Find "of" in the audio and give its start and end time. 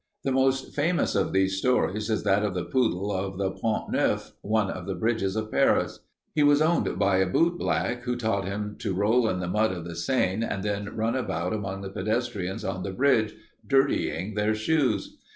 1.13-1.31, 2.41-2.55, 3.11-3.37, 4.71-4.87, 5.35-5.51, 9.71-9.85